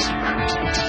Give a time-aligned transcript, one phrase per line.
[0.00, 0.87] 桃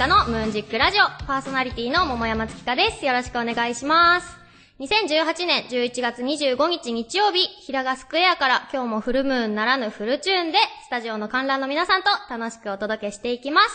[0.00, 1.04] 桃山月花のムーンジックラジオ。
[1.26, 3.04] パーソナリティの桃山月花です。
[3.04, 4.34] よろしくお願いします。
[4.78, 13.68] 2018年11月25日日曜日、平賀スクエアから今日もフルムーンならぬフルチューンで、スタジオの観覧の皆さんと楽しくお届けしていきます。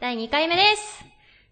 [0.00, 1.02] 第2回目です。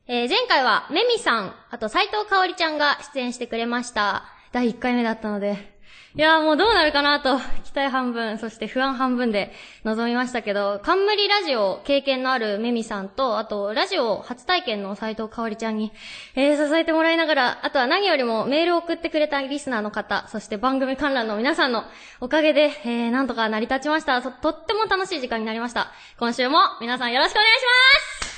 [0.08, 4.24] えー前回は、メミさん、あと斉藤香織ちゃんが出演してくれました。
[4.52, 5.77] 第1回目だったので、
[6.14, 9.52] いやーもうどうなるかなと、 期待半分、そして不安半分で
[9.84, 15.92] 臨みましたけど、冠ラジオ経験のあるメミさんと、あと、ラジオ初体験の斉藤香織ちゃんに、
[16.34, 21.84] えー、支えてもらいながら、あとは何よりもメールを送ってくれたリスナーの方、そして番組観覧の皆さんの
[22.20, 24.20] おかげで、えー、なんとか成り立ちました。
[24.22, 25.92] とっても楽しい時間になりました。
[26.18, 28.28] 今週も皆さんよろしくお願いしま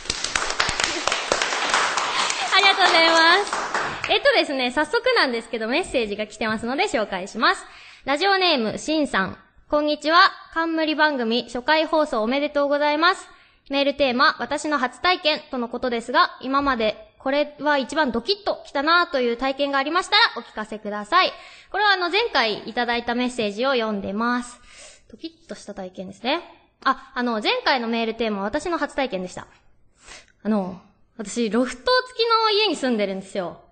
[2.42, 3.79] す ありがとうございます。
[4.10, 7.64] えっとですね、早速なんですけどメッセージが来てますので紹介します。
[8.04, 9.38] ラジオネーム、しんさん。
[9.68, 10.18] こんにちは。
[10.52, 13.28] 冠番組初回放送おめでとうございます。
[13.70, 21.32] メールテーマ、私の初体験とのことですが、今までこれは一番ドキッときたなという体験がありましたらお聞かせください。
[21.70, 25.04] これはあの前回いただいたメッセージを読んでます。
[25.08, 26.40] ドキッとした体験ですね。
[26.82, 29.46] あ、あの、前回のメールテーマは私の初体験でした。
[30.42, 30.80] あの、
[31.16, 33.69] 私、ロフト付きの家に住んでるんですよ。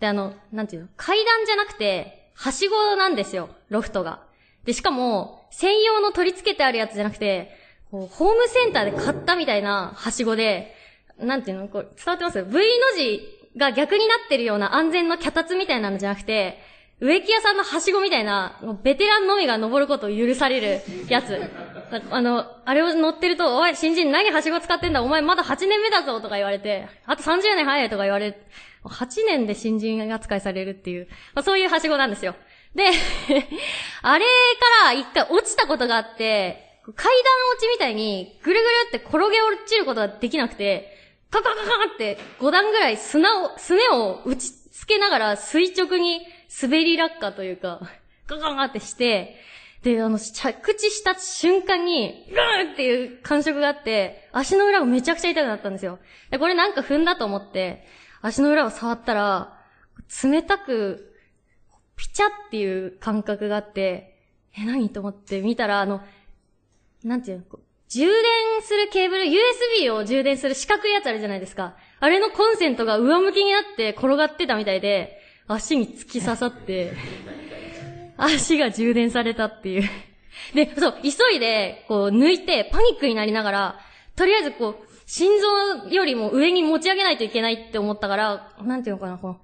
[0.00, 0.88] で、あの、なんていうの？
[0.96, 4.22] 階段じゃなくて、はしごなんですよ、ロフトが。
[4.64, 7.54] で、しかも、専用の取り付けてあるやつじゃなくて、
[7.90, 10.74] こうホームセンターで買ったみたいなはしごで、
[11.18, 11.68] なんていうの？
[11.68, 12.58] こう、伝わってます ?V の
[12.96, 13.20] 字
[13.56, 16.58] が逆になってるような安全の脚立みたいなのじゃなくて、
[17.00, 21.40] 植木屋さんのはしごみたいな、ベテランのみが登ることを許されるやつ。
[22.10, 28.40] あの、あれを乗ってると、おい、新人何はしご使ってんだお前まだ8年目だぞとか言われて、あと30年早いとか言われて、
[28.84, 32.34] 8年で新人扱いされるっていう、まあ、そういうはしごなんですよ。
[32.74, 32.84] で、
[34.02, 40.96] あれから一回落ちたことがあって、階段落ちみたいにぐるぐるって転げ落ちることができなくて、
[41.30, 41.62] カカカカ
[41.94, 46.26] って5段ぐらい砂を、すねを打ちつけながら垂直に
[46.62, 47.80] 滑り落下というか、
[48.26, 49.36] ガガガってして、
[49.82, 55.98] で、あの、着地した瞬間に、グーっていう感触があって、足の裏がめちゃくちゃ痛くなったんですよ。
[56.30, 57.86] で、これなんか踏んだと思って、
[58.20, 59.58] 足の裏を触ったら、
[60.22, 61.16] 冷たく、
[61.96, 64.18] ピチャっていう感覚があって、
[64.58, 66.02] え、何と思って見たら、あの、
[67.02, 71.74] なんていうの、こう充電するケーブル、USB を充電する四角いやつあるじゃないですか。
[71.98, 76.92] あれのコンセントが上向きになって転がってたみたいで、足に突き刺さって、
[78.24, 79.88] 足が充電されたっていう。
[80.54, 83.80] で、そう、急いで、こう、抜いて、パニックになりながら、
[84.16, 89.40] とりあえずこう、心臓よりも上に持ち上げないといけないって思ったから、なんていうのかな、この、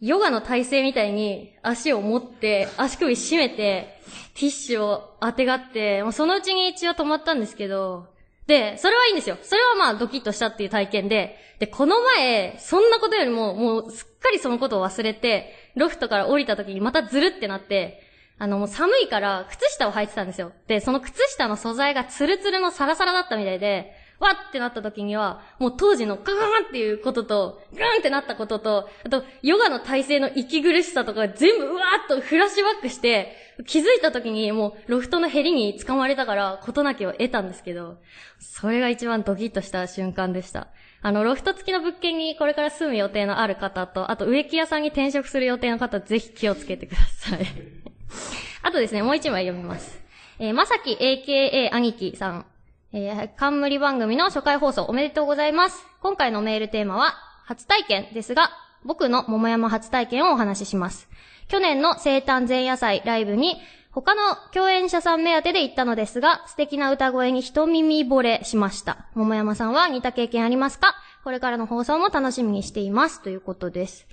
[0.00, 4.00] ヨガの体勢みたいに足を持って、足首締めて、
[4.34, 8.06] ティッシュを当てがって、もうそのうちに血は止まったんですけど、
[8.46, 9.38] で、それはいいんですよ。
[9.42, 18.02] それはまあドキッとしたっていう体験で、で、この前、そんなことよりも、もうすっかりそのことを忘れて、ロフトから降りた時にまたズルってなって、
[18.38, 20.52] あの、もう寒いから、靴下を履いてたんですよ。
[20.66, 33.36] で、その靴下の素材がツルツルのサラサラだったみたいで、わってなった時には、もう当時のガーンっていうことと、ガーンってなったことと、あと、ヨガの体勢の息苦しさとか全部うわーっとフラッシュバックして、
[33.66, 37.98] 気づいた時にもうロフトのヘリに掴まれたから、事なきを得たんですけど、
[38.38, 40.68] それが一番ドキッとした瞬間でした。
[41.02, 47.93] あの、ロフト付きの物件にこれから住む予定のある方と、あと植木屋さんに転職する予定の方、ぜひ気をつけてください。
[48.62, 50.00] あとですね、もう一枚読みます。
[50.38, 52.46] えーまさき AKA 兄貴さん。
[52.92, 55.84] えー、冠番組の初回放送おめでとうございます。
[56.00, 58.50] 今回のメールテーマは、初体験ですが、
[58.84, 61.08] 僕の桃山初体験をお話しします。
[61.48, 63.60] 去年の生誕前夜祭ライブに、
[63.90, 69.06] 他の共演者さん目当てで行ったのですが、素敵な歌声に一耳惚れしました。
[69.14, 70.94] 桃山さんは似た経験ありますか？
[71.24, 73.22] これからの放送も楽しみにしています。
[73.22, 74.06] ということです。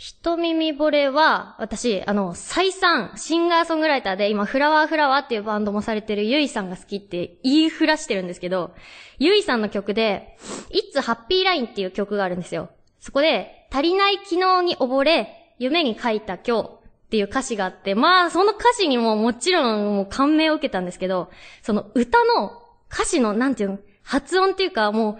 [0.00, 8.76] 一耳惚れは、私、あの、再三、シンガーソングライターで、今、フラワーフラワーっていうバンドもされてるゆいさんが好きって言いふらしてるんですけど、
[9.18, 10.36] ゆいさんの曲で、
[10.70, 12.70] It's Happy Line っていう曲があるんですよ。
[13.00, 21.28] そこで、足りない昨日に溺れ、夢に書いた今日っていう歌詞があって、まあ、その歌詞にももちろんもう感銘を受けたんですけど、
[21.62, 25.18] その歌の歌詞の、なんていうの、発音っていうかもう、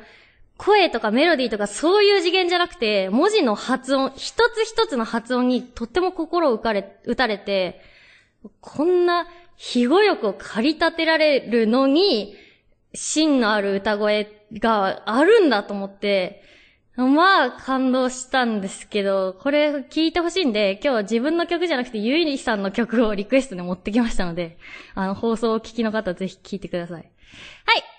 [0.58, 7.80] 声とかメロディーとかそういう次元じゃなくて、文字の発音、一つ一つの発音にとっても心を打たれ、打たれて、
[8.60, 12.34] こんな庇護力を駆り立てられるのに、
[12.92, 16.42] 芯のある歌声があるんだと思って、
[16.96, 24.58] まあ、感動したんですけど、これ聞いてほしいんで、今日自分の曲じゃなくて、ゆいりさんの曲をリクエストで持ってきましたので、
[24.96, 26.96] あの、放送を聞きの方ぜひ聞いてください。
[26.96, 27.04] はい、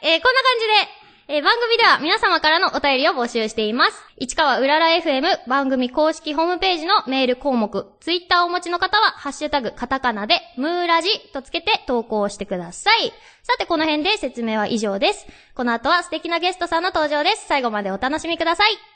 [0.02, 0.60] えー、こんな感
[0.92, 4.04] じで、えー、番組では皆様からのお便りを募集しています。
[4.18, 13.14] 市川うらら FM 番組公式ホームページのメール項目、ツイッターをお持ちの方は、ハッシュタグ、カタカナで、ムーラジとつけて投稿してください。
[13.44, 15.28] さて、この辺で説明は以上です。
[15.54, 17.46] この後は素敵なゲストさんの登場です。
[17.48, 18.89] 最後までお楽しみください。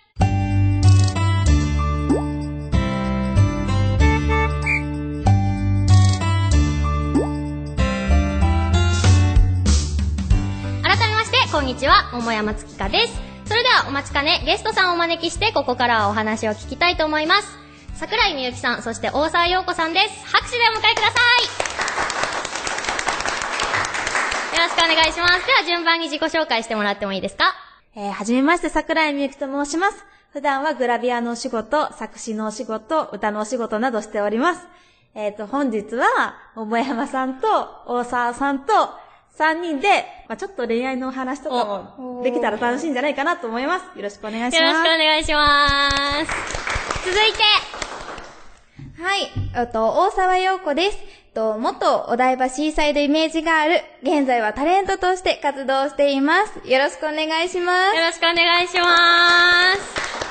[11.54, 13.14] こんにちは、桃山月花です。
[13.46, 17.48] それではお待ちかね、ゲストさんをお招きして、ここからはお話を聞きたいと思います。
[17.94, 20.26] 桜井みゆきさん、そして大沢陽子さんです。
[20.26, 21.20] 拍手でお迎えくださ
[24.52, 24.56] い。
[24.58, 25.46] よろしくお願いします。
[25.46, 27.54] では順番に自己紹介してもらってもいいですか？
[27.96, 30.04] えー、はじめまして、桜井みゆきと申します。
[30.32, 34.68] 普段はグラビアのお仕事、作詞のお仕事、歌のお仕事などしております。
[35.14, 36.08] えっ、ー、と、本日は、
[36.56, 38.90] 桃山さんと、大沢さんと、
[39.38, 43.98] 3人で、まあ、ちょっと恋愛の話とかもできたら楽しいんじゃないかなと思います。
[43.98, 44.56] よろしくお願いします。
[44.58, 45.90] よろしくお願いしま
[46.26, 47.06] す。
[47.06, 47.44] 続いて。
[49.02, 50.98] はい、えっと、大沢陽子です。
[51.34, 56.70] と、元お台場シーサイドイメージガール、現在はタレントとして活動しています。
[56.70, 57.98] よろしくお願いします。
[57.98, 60.23] よろしくお願いします。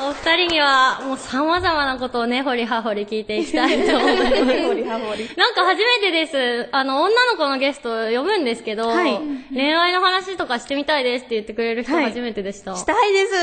[0.00, 4.44] お二人には、もう様々なことをね、掘り葉掘り聞いていきたいと思います。
[4.66, 5.30] 掘り葉掘り。
[5.36, 6.68] なんか初めてです。
[6.70, 9.18] あの、女の子のゲスト呼ぶんですけど、はい、
[9.52, 12.72] 恋愛の話とかしてみたいですって言ってくれる人初めてでした。
[12.72, 13.32] はい、したいです。
[13.34, 13.40] ね、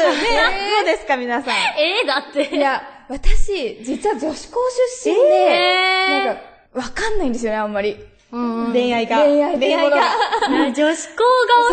[0.78, 1.54] どうですか、皆さん？
[1.54, 2.56] ええー、だって。
[2.56, 4.60] いや、私、実は女子校
[5.04, 6.42] 出身で、えー、なんか、
[6.74, 7.98] わかんないんですよね、あんまり。
[8.32, 9.18] 恋愛が。
[9.24, 9.98] 恋愛恋愛が。
[10.74, 11.24] 女子校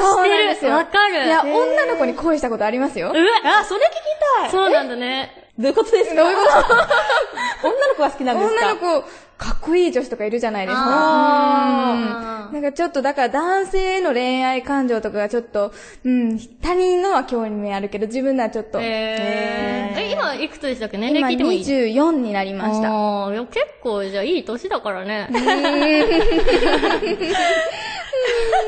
[0.05, 0.73] 顔してる。
[0.73, 1.25] わかる。
[1.27, 3.09] いや、女の子に恋したことありますよ。
[3.09, 3.11] う
[3.45, 4.51] あ、それ聞きたい。
[4.51, 5.49] そうなんだね。
[5.59, 6.23] どういうことですか？
[6.25, 8.67] 女の子が好きなんですか？
[8.73, 9.05] 女の子、
[9.43, 12.49] かっこいい女子とかいるじゃないですか。
[12.53, 15.73] なんかちょっと、だから男性への恋愛感情とかがちょっと、
[16.05, 18.79] うん、他人のは興味あるけど、自分のはちょっと。
[18.81, 22.89] えー、え、今いくつでしたっけ年齢聞いてもいい今24になりました。
[23.47, 25.29] 結構じゃあいい年だからね。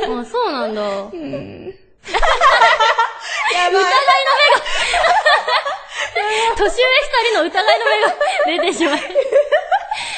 [0.03, 0.82] あ、そうなんだ。
[0.82, 1.75] うん
[3.53, 3.81] やばい。
[3.81, 3.91] 疑いの
[4.41, 4.65] 目が
[6.59, 7.85] 年上二人の疑いの
[8.47, 8.97] 目が出てしまう。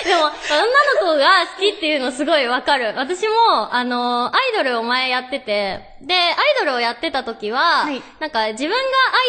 [0.05, 2.95] でも、女の子が好きっていうのすごいわかる。
[2.97, 8.77] 私も、あの、アイドルを前やってて、で、アイドルをやってた時は、はい、なんか自分が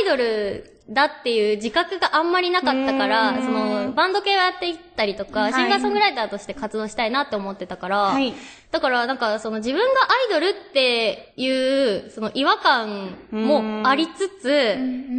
[0.09, 8.33] アイドルだっていう自覚があんまりなかったから、その、バンド系をやっていったりとか、はい、シンガーソングライターとして活動したいなって思ってたから、はい、
[8.71, 14.77] だからなんかその自分がアイドルっていう、その違和感もありつつ、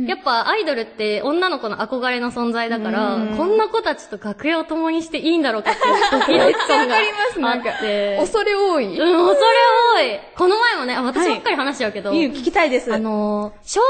[0.09, 6.97] やっぱアイドルって女の子の憧れの存在だから、こんな子たちと楽屋を共にしていいんだろうかっていうドキドキ感が
[7.53, 8.17] あって。
[8.21, 8.87] 恐れ多い。
[8.87, 9.47] うん、恐れ
[9.97, 10.21] 多い。
[10.37, 12.93] この前もね、私ばっかり話しちゃうけど、はい、聞きたいです。
[12.93, 13.81] あの、照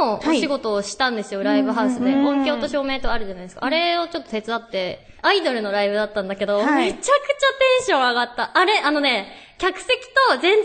[0.00, 2.14] 明のお仕事をしたんですよ、ライブハウスで。
[2.14, 3.64] 音響と照明とあるじゃないですか。
[3.64, 7.14] あれをちょっと手伝って、アイドルのライブだったんだけど、はい、めちゃくちゃテ
[7.82, 8.50] ンション上がった。
[8.54, 10.62] あれ、あのね、客席と全然違う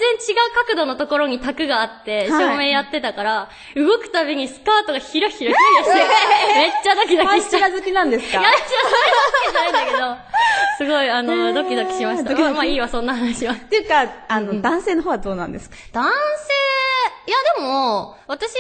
[0.68, 5.94] 角度のところに卓があって、照明やってたから、動くたびにスカートがひらひらひらして、
[6.56, 7.72] めっちゃドキドキしちゃう。
[7.72, 8.40] 好きなんですか？
[8.40, 8.60] いや、好き
[9.52, 10.18] じゃないんだけど、
[10.80, 12.36] すごい、あの、ドキドキしました。
[12.36, 13.54] まあ、まあいいわ、そんな話は。
[13.54, 15.76] っていうか、あの、男性の方はどうなんですか？
[15.94, 16.14] 男性、
[17.28, 18.54] いやでも、私、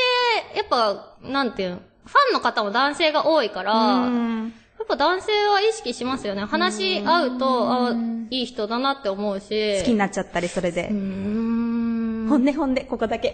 [0.56, 4.06] やっぱ、なんていうの、ファンの方も男性が多いから、や
[4.48, 4.52] っ
[4.90, 6.44] ぱ男性は意識しますよね。
[6.44, 7.94] 話し合うと、あ
[8.30, 9.78] いい人だなって思うし。
[9.80, 10.90] 好きになっちゃったり、それで。
[10.90, 13.32] 本音本音、ここだけ。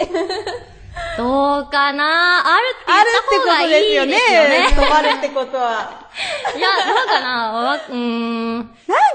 [1.17, 2.43] どうかな？
[2.45, 4.17] あるって言った方がいいですよね。
[4.69, 6.04] 止まるってことは。
[6.55, 8.57] いや、どうかなわ、うーん。
[8.57, 8.67] なん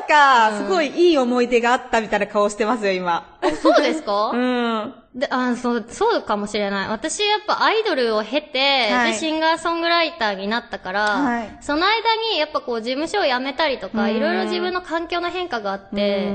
[0.08, 3.38] か、すごいいい思い出があったみたいな顔してますよ、今。
[3.62, 4.30] そうですか？
[4.34, 4.94] うん。
[5.14, 6.88] で、あ、そう、そうかもしれない。
[6.88, 11.86] 私やっぱアイドルを経て、はい、で、シンガーソングライターになったから、はい、その間
[12.32, 16.28] にやっぱこう事務所を辞めたりとか、いろいろ自分の環境の変化があって、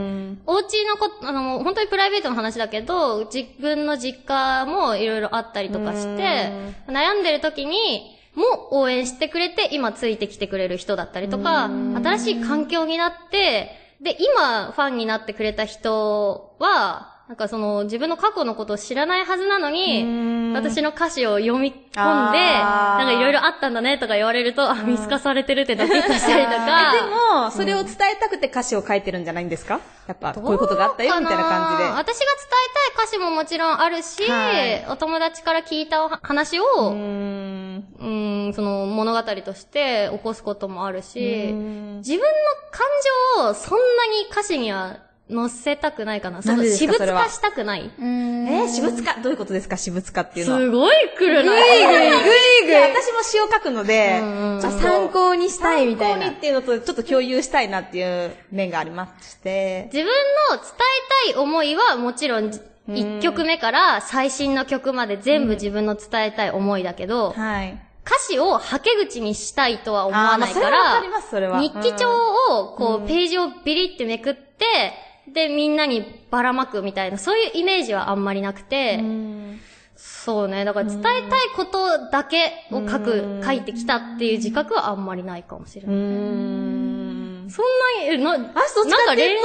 [0.45, 6.51] お家のこ、あの、本当にプライベートの話だけど、自分の実家もいろいろあったりとかして、
[6.89, 20.53] 悩んでる時に、も応援してくれて、今ついてきてくれる人だったりとか、新しい環境になって、で、今ファンになってくれた人は、なんかその自分の過去のことを知らないはずなのに、ん。
[20.53, 26.91] 私の歌詞を読み込んで、なんかいろいろあったんだねとか言われると、あ、見透かされてるってドキッとしたりとか。
[26.93, 29.79] でも、それを伝えたくて歌詞を書いてるんじゃないんですか？
[30.07, 31.89] やっぱ、こういうことがあったよ、みたいな感じで。
[31.89, 34.85] 私が伝えたい歌詞ももちろんあるし、はい。
[34.87, 38.53] お友達から聞いた話を、うん、ん。
[38.53, 41.19] その物語として起こすこともあるし、
[41.51, 41.97] ん。
[41.97, 42.25] 自分の
[42.69, 42.85] 感
[43.41, 46.41] 情をそんなに歌詞には載せたくないかな？
[46.43, 47.91] その私物化したくない？
[47.97, 49.75] えー、私物化、どういうことですか？
[49.75, 50.59] 私物化っていうのは。
[50.59, 51.51] すごい来るな。
[51.51, 52.75] ぐいぐいぐいぐい。
[52.75, 54.19] 私も詩を書くので、
[54.61, 56.39] 参考にしたいみたいな参考にっ。
[56.41, 59.89] ていうのと、ちょっと共有したいなっていう面がありまして。
[59.91, 60.11] 自分の
[60.57, 60.67] 伝
[61.31, 62.51] えたい思いはもちろん、
[62.87, 67.81] 1曲目から最新の曲まで全部自分の伝えたい思いだけど、はい。
[68.05, 72.07] 歌詞をはけ口にしたいとは思わないからかりますそれ、は日記帳
[72.51, 74.93] をこう、ページをビリってめくって、
[75.33, 79.03] で、みんなにばらまくみたいな、そういうイメージはあんまりなくて、
[79.95, 80.65] そうね。
[80.65, 81.23] だから伝えたい
[81.55, 85.95] ことだけを書く、書いてきたっていう自覚はあんまりないかもしれない。
[85.95, 87.49] ん。
[87.49, 87.65] そん
[87.99, 88.55] なに、えな、なんか
[89.15, 89.41] 恋愛の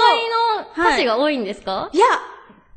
[0.77, 2.07] 歌詞が多いんですか、いや、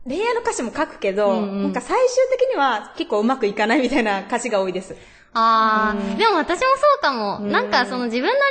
[0.05, 4.95] 恋愛の歌詞も書くけど、うんうんなんか最終的には結構うまくいかないみたいな歌詞が多いです。
[5.33, 7.39] あー、でも私もそうかも。
[7.39, 8.41] なんかその自分の恋愛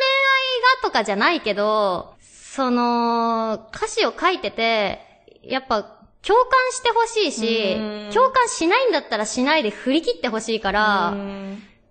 [0.82, 2.14] がとかじゃないけど、
[2.54, 5.00] その、歌詞を書いてて、
[5.42, 5.82] やっぱ、
[6.20, 11.14] 共感してほしいしうん、共感しないんだったらしないで振り切ってほしいから、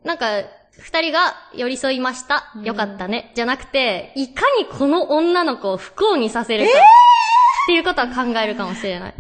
[0.03, 0.44] なんか、
[0.77, 2.53] 二人が寄り添いました。
[2.63, 3.32] よかったね。
[3.34, 6.72] じゃなくて、いかにこの女の子を不幸にさせるか。
[6.72, 6.74] っ
[7.68, 9.13] ていうことは考えるかもしれない。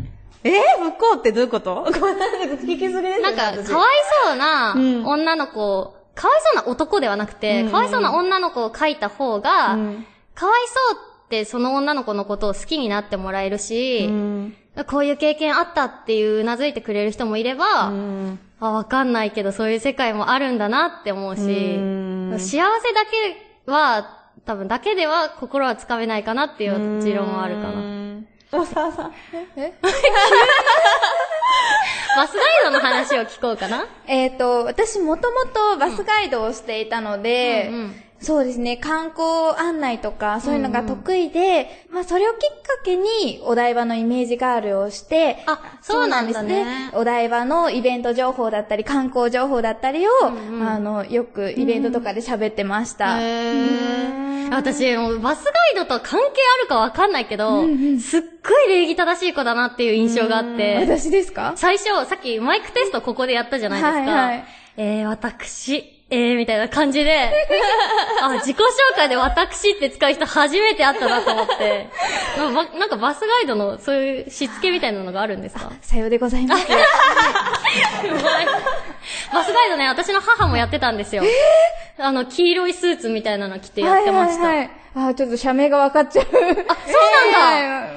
[0.43, 1.87] えー、不幸ってどういうこと？
[1.91, 3.67] きすぎですよなんか、私。
[3.71, 3.89] かわい
[4.27, 5.05] そうなうん。
[5.07, 10.05] 女の子を、かわいそうな男ではなくて、かわいそうな女の子を描いた方が、うん。
[10.35, 11.10] かわいそうって
[11.45, 14.55] その女の子のことを好きになってもらえるし、うん
[14.87, 22.65] こういう経験あったっていううなずいてくれる人もいれば、うんあ、わかんないけどそういう世界もあるんだなって思うし、うん幸せだ
[23.65, 28.01] けは、多分だけでは心はつかめないかなっていう持論はあるかな。
[28.51, 29.13] 大沢さん。
[32.17, 33.85] バスガイドの話を聞こうかな。
[34.07, 46.49] えっ、と、私もともとバスガイドをしていたので、うんうんそうですね、観光案内とか、そういうのが得意で、まあ、それをきっかけに、お台場のイメージガールをして、あそうなんだね。
[46.49, 53.17] そうなんですお台場のイベント情報だったり、観光情報だったりを、あの、よくイベントとかで喋ってました。
[53.19, 54.31] へー。
[54.53, 56.27] 私、もうバスガイドと関係
[56.59, 57.61] あるかわかんないけど、
[58.01, 61.53] すっごい礼儀正しい子だなっていう印象があって、私ですか？
[61.55, 63.97] 最初、さっきマイクテストここでやったじゃないですか。
[63.99, 64.45] はいはい。
[64.77, 67.31] えー、私、えー、みたいな感じで、
[68.21, 68.61] あ、自己紹
[68.95, 71.87] 介で私って使う人初めて会ったなと思って、
[72.37, 75.71] なばなんかバスガイドのそういうしつけみたいなのがあるんですか？
[75.81, 76.67] さようでございます。
[79.33, 81.23] バスガイドね、私の母もやってたんですよ。
[81.97, 84.43] あの、黄色いスーツみたいなの着てやってました。
[84.43, 85.11] はいはいはい。
[85.11, 86.25] あ、ちょっと社名が分かっちゃう。
[86.25, 86.61] あ、そうなん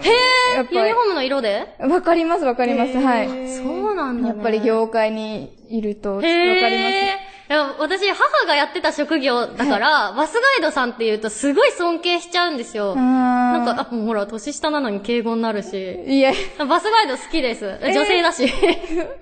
[0.00, 1.66] だへへやっぱりユニフォームの色で？
[1.80, 2.96] わかりますわかります。
[2.96, 3.26] はい。
[3.48, 4.34] そうなんだ、ね。
[4.36, 12.96] やっぱり業界にいると、わかりへーいや私、母がやってた職業だから、バスガイドさんって言うとすごい尊敬しちゃうんですよ。
[12.96, 16.04] なんか、あ、ほら、年下なのに敬語になるし。
[16.06, 16.32] いや、
[16.66, 17.78] バスガイド好きです。
[17.82, 18.44] 女性だし。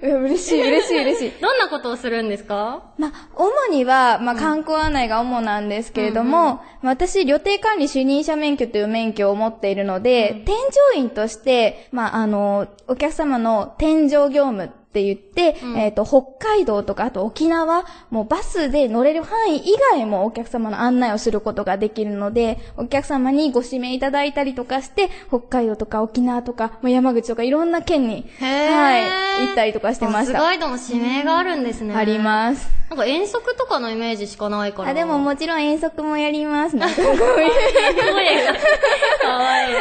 [0.02, 1.33] 嬉しい嬉しい嬉しい。
[1.43, 2.83] どんなことをするんですか？
[2.97, 10.55] まあ、主には、まあ、観光案内が主なんですけれども、まあ私、旅程管理主任者免許という免許を持っているので、添
[10.95, 29.05] 乗員として、まあ、あの、お客様の添乗業務って言って、えっ、と、北海道とか、あと沖縄、もうバスで乗れる範囲以外もお客様の案内をすることができるので、お客様にご指名いただいたりとかして、北海道とか沖縄とか、もう山口とかいろんな県に、はい、
[29.47, 30.39] 行ったりとかしてまバした。
[30.39, 31.95] スガイドの指名があるんですね。
[31.95, 32.69] あります。
[32.91, 34.91] なんか遠足とかのイメージしかないから。
[34.91, 36.77] あ、でももちろん遠足もやります。
[36.77, 36.97] なんか。
[36.97, 37.09] かわ
[37.41, 37.47] い
[39.71, 39.73] い。
[39.73, 39.79] や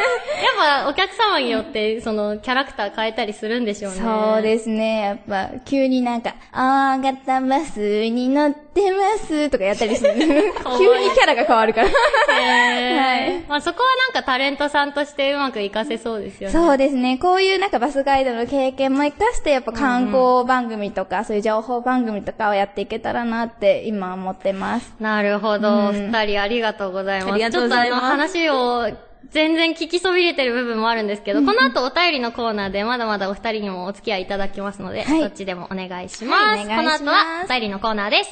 [0.56, 3.98] ぱお客様によって、その、キャラクター変えたりするんでしょうね。
[4.00, 5.01] そうですね。
[5.02, 10.14] やっぱ、急になんか、あーがたバスに乗ってますとかやったりする。
[10.16, 11.88] 急にキャラが変わるから。
[11.88, 16.52] はいまあそこはなんかタレントさんとしてうまく活かせそうですよね。
[16.52, 17.18] そうですね。
[17.18, 24.94] こういうなんかバスガイドの経験も活かして、やっぱ観光番組とか、そういう情報番組とかをやっていけたらなって今思ってます。
[25.00, 25.90] なるほど。
[25.90, 27.32] うん二人ありがとうございます。
[27.32, 36.44] ありがとうございますちょっとあの話を全然聞きそびれてる部分もあるんですけど、この後お便りのコーナーでまだまだお二人にもお付き合いいただきますので、はいそっちでもお願いします。
[36.44, 38.30] はいますこの後はお便りのコーナーです。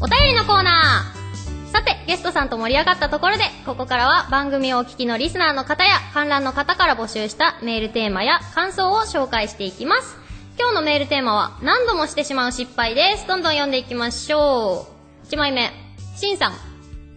[0.00, 1.72] お便りのコーナー。
[1.72, 10.21] さて、ゲストさんと盛り上がったところで、ここからは番組をお聞きのリスナーの方や観覧の方から募集したメールテーマや感想を紹介していきます。
[10.62, 13.26] 今日のメールテーマは、何度もしてしまう失敗です。
[13.26, 14.86] どんどん読んでいきましょ
[15.24, 15.26] う。
[15.26, 15.72] 1枚目、
[16.16, 16.52] しんさん。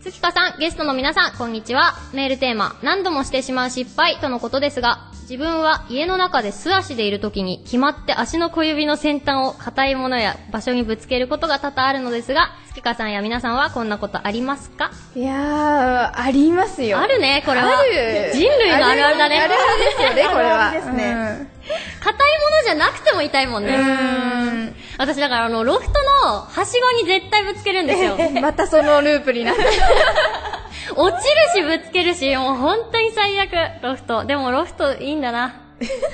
[0.02, 1.94] 月香さん、ゲストの皆さん、こんにちは。
[2.12, 14.90] メールテーマ、何度もしてしまう失敗とのことですが、自分は家の中で素足でいる時に決まって足の小指の先端を硬いものや場所にぶつけることが多々あるのですが、月香さんや皆さんはこんなことありますか？
[15.16, 16.98] いやー、ありますよ。
[16.98, 17.78] あるね、これは。
[17.78, 19.40] ある人類のあるあるだね。
[19.40, 20.70] あるあるですよね、これは。
[20.70, 21.55] あるあるですね
[22.00, 23.76] 硬いものじゃなくても痛いもんね。
[23.76, 23.86] うん。
[23.88, 25.92] うん私だからあの、ロフト
[26.26, 28.18] のはしごに絶対ぶつけるんですよ。
[28.42, 29.64] またそのループになって。
[30.96, 31.28] 落ち
[31.62, 34.24] るしぶつけるし、もう本当に最悪、ロフト。
[34.26, 35.56] でもロフトいいんだな。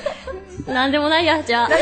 [0.67, 1.69] なんでもないや、じゃあ。
[1.69, 1.79] なん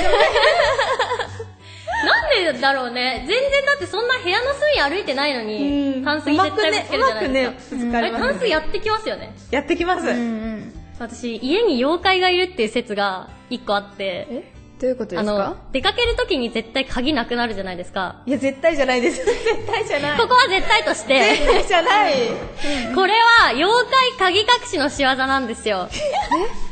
[2.54, 3.26] でだろうね。
[3.28, 7.76] 全然だってそんな部屋の隅歩いてないのに、タンスに絶対ぶつけるじゃないですか。
[7.76, 9.34] ね、ぶつかあれ、りますタンスやってきますよね。
[9.52, 10.08] やってきます。
[10.08, 10.74] うん。
[11.00, 14.54] 私、家に妖怪がいるっていう説が一個あって、え？
[14.80, 18.22] どういうことであのすか、出かける時に絶対鍵なくなるじゃないですか。
[18.26, 19.18] いや、絶対じゃないです。
[19.26, 20.18] 絶対じゃない。
[20.18, 22.14] ここは絶対として、絶対じゃない。
[22.96, 23.14] これ
[23.44, 25.90] は妖怪鍵隠しの仕業なんですよ。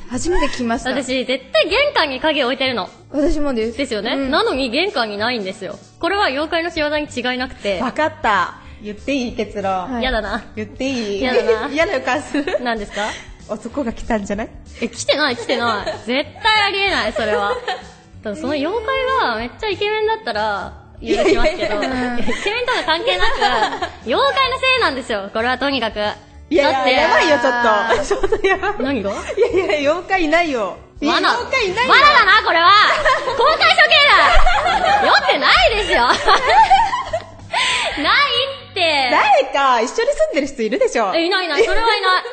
[0.10, 0.92] 初めて聞きました。
[0.92, 2.90] 私、絶対玄関に鍵置いてるの。
[3.12, 3.78] 私もです。
[3.78, 4.12] ですよね。
[4.14, 5.78] うんなのに玄関にないんですよ。
[6.00, 8.56] これは妖怪の仕業に違いなくて、わかった。
[8.82, 9.92] 言っていい結論。
[9.92, 10.46] はい嫌だな。
[10.56, 11.22] 言っていい？
[11.22, 12.58] やだな 嫌な予感する。
[12.62, 13.10] 何ですか？
[13.50, 14.50] 男が来たんじゃない？
[14.82, 15.94] え、来てない来てない。
[16.06, 17.56] 絶対ありえない、それは。
[18.24, 23.36] ただその妖怪がめっちゃイケメンだったら、許しますけど、イケメンとか関係なく、
[24.08, 25.30] 妖怪のせいなんですよ。
[25.34, 26.00] これはとにかく。
[26.50, 28.06] いやいや、だってやばいよ、ちょっと。
[28.06, 28.74] ちょっとやばい。
[28.80, 29.12] 何が？
[29.12, 30.78] いやいや、妖怪いないよ。
[31.02, 31.30] いや罠。
[31.32, 31.92] 妖怪いないよ。
[31.94, 32.72] 罠だな、これは
[33.38, 33.90] 公開処刑
[35.02, 36.16] だ酔ってないですよない
[38.72, 42.24] って誰か一緒に住んでる人いるでしょえ、いないいない、それはいない。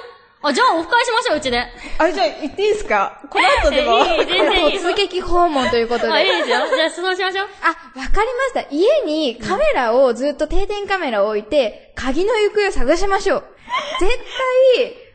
[0.46, 1.58] あ、じゃあオフ会しましょう、うちで。
[1.98, 3.20] あれじゃあ言っていいですか？
[3.30, 3.98] この後でも。
[3.98, 4.78] えいい全然いい。
[4.78, 6.12] 突撃訪問ということで。
[6.12, 6.56] あ、いいですよ。
[6.74, 7.48] じゃあ、そうしましょう。
[7.62, 8.64] あ、わかりました。
[8.70, 13.44] 家にカメラをずっと定点カメラを置いて、鍵の行方を探しましょう。
[14.00, 14.18] 絶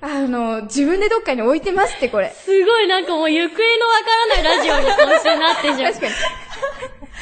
[0.01, 2.29] 対、あの、自分でどっかに置いてますって、これ。
[2.31, 4.05] すごいなんかもう行方のわか
[4.43, 5.93] らないラジオに今週なってしまう。
[5.93, 6.13] 確かに。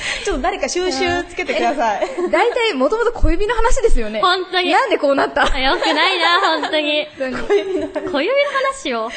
[0.25, 2.07] ちょっと誰か収集つけてください。
[2.31, 4.19] 大体、もともと小指の話ですよね。
[4.21, 5.43] 本当になんでこうなった？
[5.53, 7.07] あよくないな、本当に。
[7.17, 9.09] 小指の話しよう。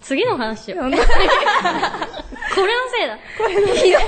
[0.00, 0.80] 次の話しよう。
[0.82, 3.18] 本当に これのせいだ。
[3.36, 4.02] これのひどい。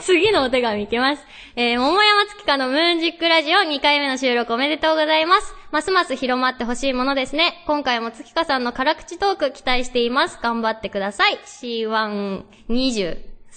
[0.00, 1.22] 次のお手紙いきます。
[1.56, 5.54] えー、桃山月花のムーンジックラジオ2回目の収録おめでとうございます。
[5.70, 7.62] ますます広まってほしいものですね。
[7.66, 10.38] 今回も月花さんの辛口トーク期待しています。
[10.42, 11.38] 頑張ってください。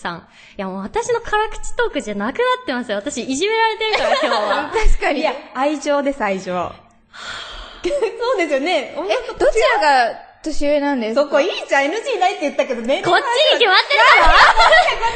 [0.03, 0.17] C123。
[0.19, 0.21] い
[0.57, 2.97] やもう私の辛口トークじゃなくなってますよ。
[2.97, 4.71] 私いじめられてるから今日は。
[4.75, 5.19] 確かに。
[5.21, 6.53] いや、愛情です、愛情。
[7.83, 8.95] そうですよね。
[8.95, 11.21] え、どちらが年上なんですか？
[11.23, 13.01] そこいいじゃん、NG ないって言ったけどね。
[13.03, 13.19] こっち
[13.53, 13.99] に決まってる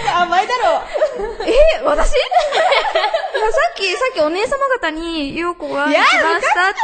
[0.05, 0.81] だろあ、前だろ
[1.45, 2.09] え、私？
[2.13, 2.17] さ
[3.71, 6.17] っき、さっきお姉様方に、ようこが来いやまし
[6.53, 6.79] たって、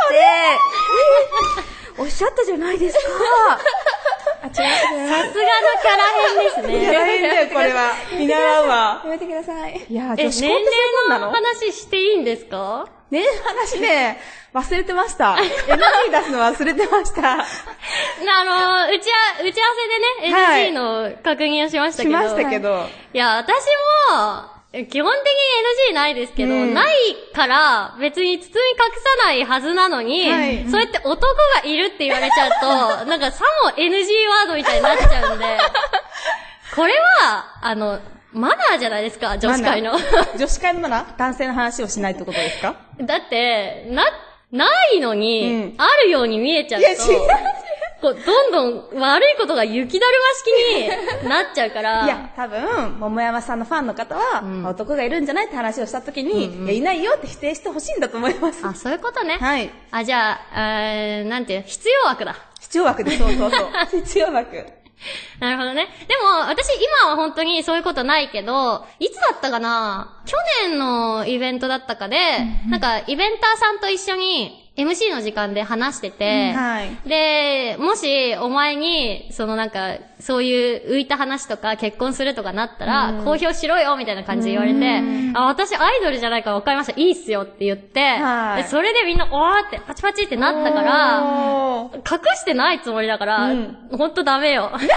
[1.99, 3.01] おっしゃったじゃないですか。
[4.47, 5.09] あ、違う。
[5.09, 6.03] さすがのキャラ
[6.61, 6.83] 編ですいね。
[6.83, 7.91] や、大変だよ、これは。
[8.17, 9.01] 見習うわ。
[9.05, 9.85] やめてください。
[9.89, 12.87] いや、え、女子年校ってそうな齢のの話していいんですか？
[13.09, 14.19] ね話ね、
[14.53, 15.35] 忘れてました。
[15.35, 17.21] NG 出すの忘れてました。
[17.39, 17.43] あ
[18.85, 19.71] の、打ちあ、打ち合わ
[20.19, 22.17] せでね、はい NG の確認をしましたけど。
[22.17, 22.85] しましたけど。
[23.13, 23.55] いや、私
[24.11, 25.25] も、え基本的
[25.89, 26.73] に NG ないですけど、うん。
[26.73, 26.95] ない
[27.33, 28.51] から、別に包み隠
[29.19, 30.65] さないはずなのに、はい。
[30.69, 31.19] そうやって男
[31.63, 32.51] がいるって言われちゃう
[33.01, 35.45] と、 なんかさも NG ワードみたいになっちゃうんで、
[36.75, 37.99] これは、あの、
[38.33, 39.93] マナーじゃないですか、女子会の。
[40.37, 41.17] 女子会のマナー？
[41.17, 42.75] 男性の話をしないってことですか？
[43.01, 44.03] だって、な、
[44.51, 45.75] ないのに、うん。
[45.77, 47.27] あるように見えちゃうと、いや、違う。
[48.01, 50.13] こう、どんどん悪いことが雪だる
[50.83, 58.61] ま式になっちゃうから、 いや、多分、桃山さんのファンの方は、ん男がいるんじゃないって話をしたときに、いや、いないよって否定してほしいんだと思います。
[58.67, 59.37] あ、そういうことね。
[59.39, 59.69] はい。
[59.91, 62.35] あ、じゃあ、えー、なんていう、必要枠だ。
[62.59, 63.69] 必要枠で、 そうそうそう。
[64.01, 64.65] 必要枠。
[65.39, 65.87] なるほどね。
[66.07, 66.67] でも、私
[67.03, 70.21] 今は本当にそういうことないけど、いつだったかな？
[70.25, 70.35] 去
[70.67, 72.17] 年のイベントだったかで、
[72.67, 77.09] なんか、イベンターさんと一緒に MC の時間で話してて、はい。
[77.09, 85.01] で、もし、お前に、そのなんか、そういう浮いた話とか結婚するとかなったら、公表しろよみたいな感じで言われて、
[85.33, 86.99] あ、私アイドルじゃないから分かりました。
[86.99, 94.71] いいっすよって言って、はいでそれでみんな、おーって、パチパチってなったから、隠してないつもりだから、うんほんとダメよ。
[94.77, 94.89] で、隠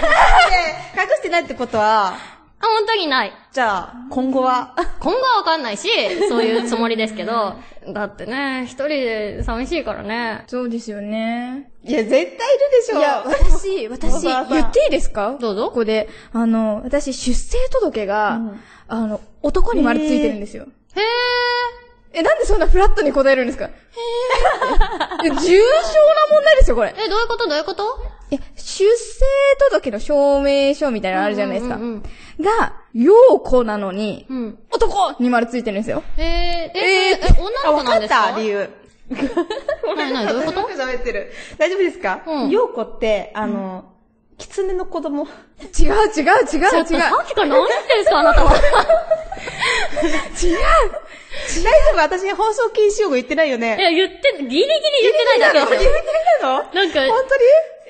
[1.17, 3.33] してないってことは、あ、本当にない。
[3.51, 4.75] じゃあ、今後は？
[4.99, 5.89] 今後はわかんないし、
[6.29, 7.55] そういうつもりですけど、
[7.91, 10.43] だってね、一人で寂しいからね。
[10.47, 11.71] そうですよね。
[11.83, 12.99] いや、絶対いるでしょ。
[12.99, 15.37] いや、私、小私、言っていいですか？
[15.39, 20.65] どうぞここで、あの、私、出生届が、うんあの、男に丸ついてるんですよ。
[20.95, 21.01] へー。
[22.13, 23.65] え、なんでそんなフラットに答えるんですか？
[23.65, 23.71] へー。
[25.23, 25.59] いや重症な
[26.31, 26.93] 問題ですよ、これ。
[26.97, 27.47] え、どういうこと？
[27.47, 27.83] どういうこと？
[28.31, 29.25] え、出生
[29.69, 31.75] 届の証明書みたいなのあるじゃないですか。
[31.75, 32.03] うんうん
[32.39, 34.37] が、陽子なのに、うん。
[34.37, 34.59] うん。
[34.71, 36.01] 男に丸ついてるんですよ。
[36.17, 36.25] へー。
[36.25, 38.33] え、え、え、女あ、の子わかっなんですか？
[38.33, 38.69] た理由。
[39.95, 40.61] なになにどういうこと？
[40.73, 41.31] 喋ってる。
[41.59, 42.21] 大丈夫ですか？
[42.25, 43.85] うん陽子って、あの、
[44.37, 45.25] 狐の子供。
[45.25, 45.29] 違う
[45.83, 46.69] 違う違う違う。
[46.69, 46.91] さっき
[47.35, 48.51] から何言ってんですかあなたは。
[50.01, 50.49] 大丈
[51.93, 51.97] 夫？
[51.97, 53.77] 私に放送禁止用語言ってないよいね。
[53.81, 54.65] や、言って、ギリギリ
[55.03, 55.65] 言ってないだけで。
[55.79, 55.91] すよ。
[55.91, 56.11] 言って
[56.43, 56.73] ないの？
[56.73, 57.23] なんか、本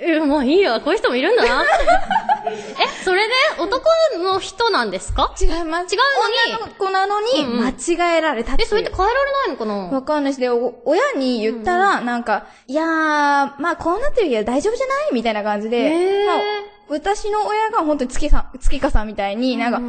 [0.03, 1.63] え、まあいいや、こういう人もいるんだな。
[1.63, 1.67] え、
[3.03, 3.83] それで男
[4.17, 5.35] の人なんですか？
[5.39, 5.61] 違います。
[5.61, 6.55] 違うのに。
[6.55, 8.69] 女の子なのに、間違えられたっていえ、う。
[8.69, 9.75] それって変えられないのかな？
[9.95, 12.85] わかんないし、で、お親に言ったら、なんか、いやー、
[13.59, 15.13] まあこうなってるけど大丈夫じゃない？
[15.13, 15.93] みたいな感じで、
[16.91, 19.85] 私の親が本当に月さん、月かさんみたいに、なんか、うう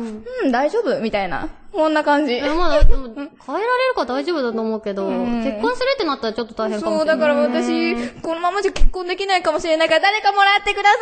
[0.46, 1.48] んん、大丈夫みたいな。
[1.72, 2.34] こんな感じ。
[2.34, 7.18] え、まあ、でも変えられるから大丈夫だと思うけど、ん結婚するってなったらちょっと大変かもそう、しれない。
[7.18, 10.98] だから私、このままじゃ結婚できないかもしれないから、誰かもらってくださ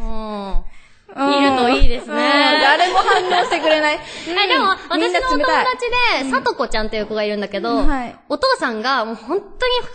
[0.00, 0.04] うん。
[0.04, 0.08] い。
[0.08, 0.64] うん
[1.14, 2.18] いるといいですねうん
[2.60, 3.98] 誰も反応してくれない。
[4.26, 9.48] え、でも、私のお友達で、さとこちゃんっていう子がいるんだけど、はいお父さんがもう本当に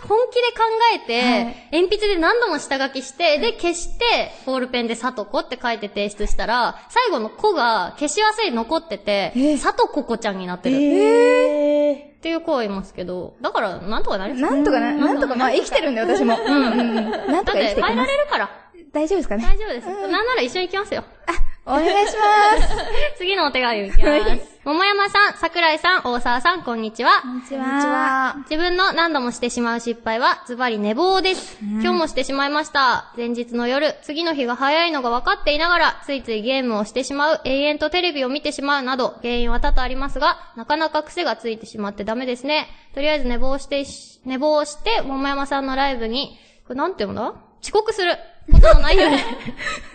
[0.08, 10.76] 本気で考えて、はい鉛筆で何度も下書きして、で、消して、ボールペンでさとこって書いて提出したら、最後の子が消し忘れに残ってて、えさとここちゃんになってる。
[10.76, 12.10] えー。
[12.20, 16.38] っていう子はいますけど、だから、なんとかなりますなんとかな、なんとか、まあ生きてるんで、私も。
[16.38, 16.94] うんうんうん。
[16.94, 18.10] なんだとか生って変えらきていきます。
[18.10, 18.50] れるから。
[18.92, 19.44] 大丈夫ですかね？
[19.44, 19.86] 大丈夫です。
[19.86, 21.04] なんなら一緒に行きますよ。
[21.66, 22.16] お願いし
[22.58, 22.74] ます。
[23.18, 24.60] 次のお手紙いきます。
[24.64, 27.20] 桃山さん、桜井さん、大沢さん、こんにちは。
[27.22, 28.34] こんにちは。
[28.50, 31.58] 自分の何度もしてしまう失敗は、ズバリ寝坊です。
[31.62, 33.12] 今日もしてしまいました。
[33.16, 42.66] 前日の夜、次の日が早いのが分かっていながら、ついついゲームをしてしまう、永遠とテレビを見てしまうなど、原因は多々ありますが、なかなか癖がついてしまってダメですね。
[42.94, 47.34] とりあえず寝坊してし、寝坊して、桃山さんのライブに、これなんて読んだ？
[47.62, 48.16] 遅刻する
[48.52, 49.16] ことのないように。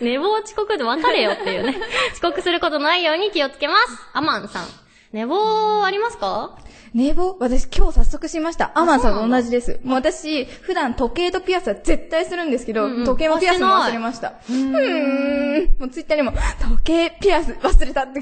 [0.00, 1.76] 寝坊遅刻で別れよっていうね。
[2.14, 3.98] 遅刻することないように気をつけます。
[4.12, 4.66] アマンさん。
[5.12, 6.56] 寝坊ありますか？
[6.94, 7.36] 寝坊？
[7.40, 8.70] 私今日早速しました。
[8.74, 9.80] アマンさんと同じです。
[9.84, 14.34] もう私、普段時計とピアスは絶対するんですけど、うんうん時計もピアスも忘れました。
[14.48, 15.76] うーん。
[15.78, 18.20] もうツイッターにも、時計、ピアス忘れたって。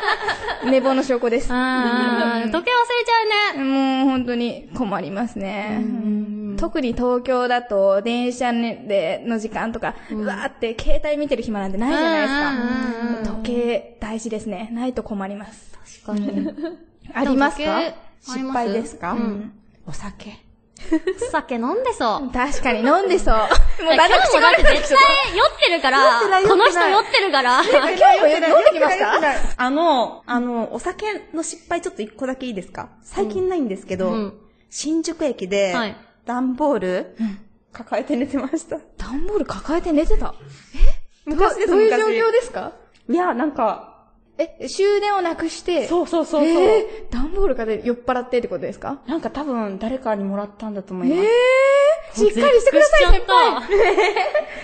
[0.68, 1.48] 寝坊の証拠です。
[1.48, 3.64] 時計忘れちゃうね。
[3.64, 5.80] もう本当に困りますね。
[6.60, 12.20] 特に東京だと電車での時間とか、うわーって携帯見てる暇なんてないじゃない
[13.14, 13.36] ですか。
[13.36, 14.68] 時計大事ですね。
[14.72, 15.70] ないと困ります。
[16.04, 16.48] 確かに。
[17.14, 17.80] ありますか？
[18.22, 19.12] 失敗ですか？
[19.12, 19.52] うん。
[19.86, 20.38] お酒。
[21.28, 22.30] お酒飲んでそう。
[22.32, 23.34] 確かに飲んでそう。
[23.84, 27.62] もうだって絶対酔ってるから酔ってない、この人酔ってるから。
[27.62, 29.12] 今日も飲んできますか
[29.56, 32.88] あの、あの、お酒の失敗ちょっと一個だけいいですか？
[33.02, 34.34] 最近ないんですけど、うん
[34.72, 35.96] 新宿駅ではい、
[36.26, 37.16] 段ボール、
[37.72, 38.78] 抱えて寝てました。
[38.98, 40.34] 段ボール抱えて寝てた？
[41.24, 42.72] 昔ですどういう昔状況ですか？
[43.08, 43.86] いや、なんか、
[44.38, 46.48] え、終電をなくして、そうそうそうそう。
[46.48, 49.00] えー、段ボールから酔っ払ってってことですか？
[49.06, 51.22] なんか多分誰かにもらったんだと思いえま
[52.14, 52.24] す。
[52.24, 53.68] ー、しっかりしてください、先輩。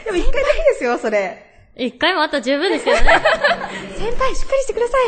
[0.05, 1.43] でも一回だけですよ、それ。
[1.77, 3.05] 一回もあったら十分ですけどね。
[3.99, 5.01] 先輩、しっかりしてください。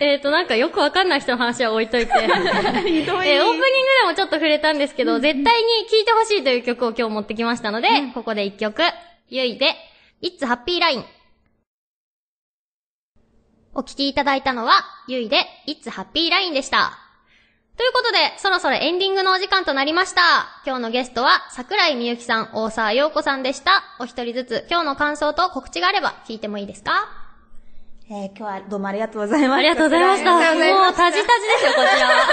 [0.00, 2.12] えっと、なんかよくわかんない人の話は置いといて。
[2.14, 3.62] えー、オープニングで
[4.06, 8.82] もちょっと触れたんですけど、絶対に聴いてほしいという曲を今日持ってきましたので、ここで一曲。
[9.28, 9.74] ゆいで、
[10.22, 11.04] It's Happy Line。
[13.74, 14.72] お聴きいただいたのは、
[15.08, 16.98] ゆいで、It's Happy Line でした。
[17.76, 20.20] ということで、そろそろエンディングのお時間となりました。
[20.66, 23.84] 今日のゲストは、桜井みゆきさん、大沢陽子さんでした。
[24.00, 27.27] お一人ずつ、今日の感想と告知があれば聞いてもいいですか？
[28.10, 29.54] えー、今日はどうもありがとうございました。
[29.56, 30.32] ありがとうございました。
[30.32, 31.26] もうございまう、タジタジで
[31.58, 32.26] すよ、こちらは。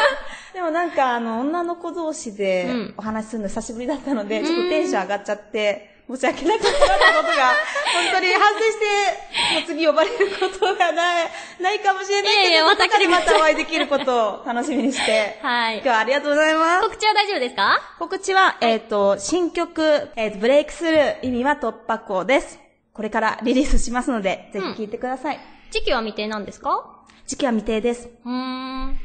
[0.54, 7.52] でもなんか、あの、女の子同士でうんお話しするの久しぶりだったので、ちょっとテンション上がっちゃって、申し訳なかったことが、
[7.92, 16.84] 本当に反省して、もう次呼ばれることがない、ないかもしれないけど、いやいやまたまたお会いできることを楽しみにして、 はい今日はありがとうございます。
[16.84, 17.82] 告知は大丈夫ですか？
[18.00, 22.60] 告知は、えっ、と、新曲、えっ、と、ブレイクスルー、意味は突破口です。
[22.94, 25.40] これからリリースしますので、ぜひ聴いてください。
[25.72, 26.92] 時期は未定なんですか？
[27.28, 28.10] 時期は未定です。
[28.26, 29.00] うーん。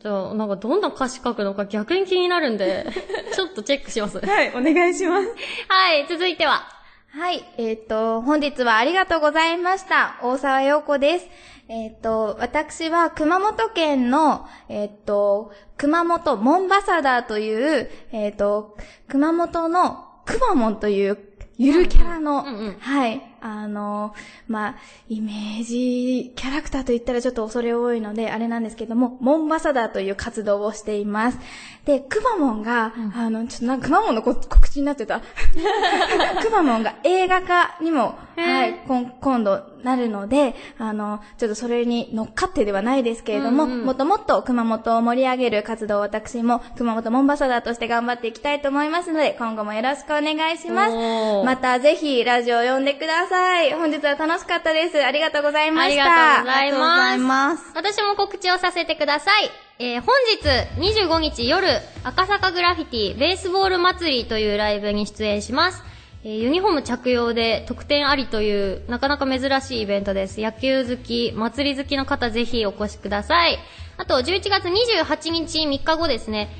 [0.00, 2.86] じゃあ、なんかどんな歌詞書くのか逆に気になるんで、
[3.34, 4.18] ちょっとチェックします。
[4.18, 5.28] はい、お願いします。
[5.68, 6.62] はい、続いては。
[7.10, 10.18] はい、えっ、と、本日はありがとうございました。
[10.22, 11.28] 大沢陽子です。
[11.68, 18.76] えっ、と、私は熊本県の、えっ、と、熊本モンバサダーという、えっ、と、
[19.08, 21.18] 熊本のくまモンという
[21.58, 24.14] ゆるキャラの、うんうんはい、あの、
[24.46, 24.76] まあ、
[25.08, 31.38] イメージキャラクターと言ったらちょっと恐れ多いので、あれなんですけども、モンバサダーという活動をしています。
[31.84, 35.20] で、くまモンが、あの、ちょっとなんかくまモンのこ告知になってた。
[36.40, 38.80] くまモンが映画化にも、はい、
[39.20, 51.44] 今度なるので、あの、ちょっとそれに乗っかってではないですけれども、うんうんもっともっと熊本を盛り上げる活動を私も熊本モンバサダーとして頑張っていきたいと思いますので、今後もよろしくお願いします。
[51.44, 53.31] またぜひラジオを呼んでください。
[53.36, 55.02] 本日は楽しかったです。
[55.02, 56.04] ありがとうございました。
[56.40, 57.64] ありがとうございます。
[57.74, 59.50] 私も告知をさせてください。
[59.78, 61.66] えー本日25日夜、
[62.04, 65.82] 赤坂グラフィティベースボール祭りというライブに出演します。
[66.24, 70.40] えーユニフォーム着用で特典ありというなかなか珍しいイベントです。
[70.40, 73.58] 野球好き、祭り好きの方ぜひお越しください。
[73.96, 76.50] あと11月28日3日後ですね、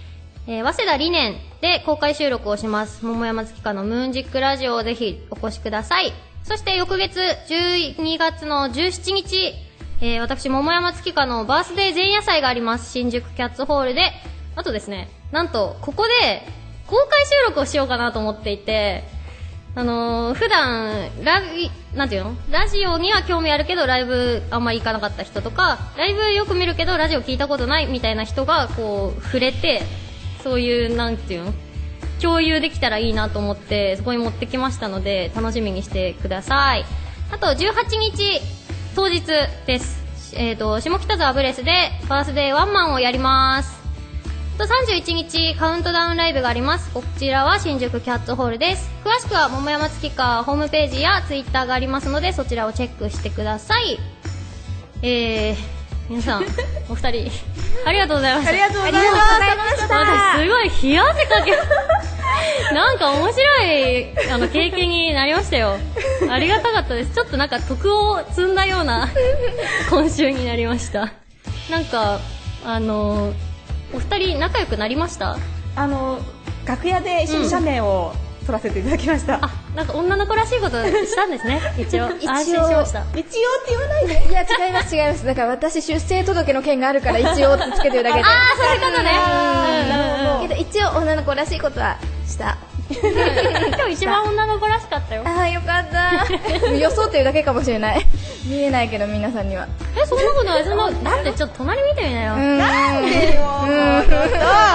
[0.47, 3.05] えー早稲田理念で公開収録をします。
[3.05, 6.13] 桃山月花のムーンジックラジオをぜひお越しください。
[6.45, 9.55] そして翌月12月の17日、
[10.01, 12.91] えー私、桃山月花のバースデー前夜祭があります。
[12.91, 14.11] 新宿キャッツホールで。
[14.57, 16.13] あとですね、なんと、ここで
[16.87, 19.05] 公開収録をしようかなと思っていて、
[19.75, 22.35] あのー普段、ラビ、なんていうの？
[22.51, 29.83] ラジオには興味あるけど、ライブあんまり行かなかった人とか、ライブよく見るけど、ラジオ聞いたことないみたいな人が、こう、触れて、
[30.43, 31.55] そういう、なんていうの？
[32.21, 36.85] 共有できたらいいなと思って、そこに持ってきましたので、楽しみにしてください。
[37.31, 37.57] あと、18
[37.99, 38.41] 日、
[38.95, 39.23] 当日
[39.67, 40.03] です。
[40.35, 43.83] えっ、と、下北沢ブレスで、バースデーワンマンをやります。
[44.59, 53.99] と31日カウントダウンライブがありますこちらは新宿キャッツホールです詳しくは桃山月花ホームページやツイッターがありますのでそちらをチェックしてください
[55.05, 55.57] えー、
[56.13, 56.45] 皆さん
[56.91, 57.31] お二人。
[57.87, 59.01] ありがとうございましたありがとうございま
[59.77, 59.83] す。
[59.89, 61.53] 私すごい冷や汗かけ。
[62.75, 65.79] なんか面白いあの経験になりましたよ。
[66.31, 67.15] ありがたかったです。
[67.15, 69.09] ちょっとなんか徳を積んだような
[69.89, 71.15] 今週になりました。
[71.71, 72.21] なんか
[72.63, 73.33] あの
[73.95, 75.39] お二人仲良くなりました？
[75.77, 76.21] あの、
[76.67, 78.13] 楽屋で一緒に写メを
[78.47, 79.39] 撮らせていただきました。
[79.43, 84.29] あなんか女の子らしいことしたんですね 一応一応安心しました一応って言わないで。
[84.29, 85.25] いや、違います、違います。
[85.25, 88.25] だから私、出生届の件があるから一応ってつけてるだけで。
[88.25, 92.59] ああそういうことねけど一応女の子らしいことはした。
[92.91, 96.27] 今日一番女の子らしかったよああ、よかった。
[96.77, 98.07] 装ってるだけかもしれない。
[98.45, 99.67] 見えないけど、皆さんには。
[99.97, 103.43] えそんなことないそんなだってちょっと隣見てみなよ、なんでよ、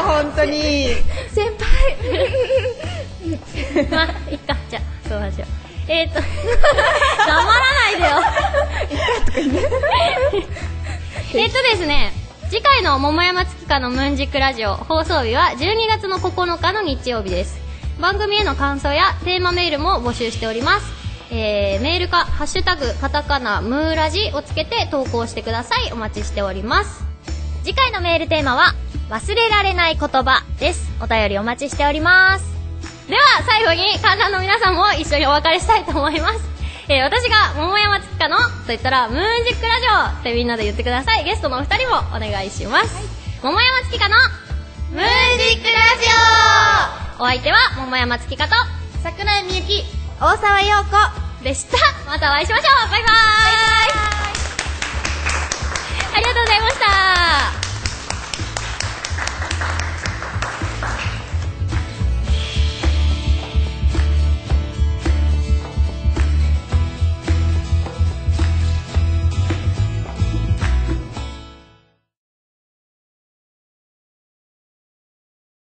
[0.05, 0.95] 本当に。
[1.33, 1.97] 先輩
[3.91, 4.55] まあ、いっか。
[4.69, 5.67] じゃあ、そうしよう。
[5.89, 6.25] えーと、 黙
[7.27, 8.21] らないでよ。
[11.33, 12.13] えっとですね、
[12.49, 17.59] 次回の桃山月花のムーンジックラジオ放送日は12月の9日の日曜日です。
[17.99, 20.85] 番組への感想やテーマメールも募集しております。
[21.29, 25.91] えー、メールか、ハッシュタグ、カタカナ、ムーラジをつけて投稿してください。
[25.91, 27.03] お待ちしております。
[27.63, 28.75] 次回のメールテーマは、
[29.09, 30.89] 忘れられない言葉です。
[31.01, 32.56] お便りお待ちしております。
[33.07, 36.39] では、最後に観覧の皆さんも一緒にお別れしたいと思います。
[36.89, 41.23] えー、私が桃山月花のと言ったら、ムーンジックラジオってみんなで言ってください。
[41.23, 42.95] ゲストのお二人もお願いします。
[43.43, 44.21] 桃山月花の
[44.91, 45.05] ムーン
[45.37, 46.07] ジックラジ
[47.19, 48.55] オお相手は桃山月花と
[49.03, 49.83] 桜井みゆき。
[50.19, 51.27] 大沢陽子。
[51.43, 51.77] でした。
[52.07, 53.13] またお会いしましょうバイバーイ
[56.15, 57.66] ありがとうございました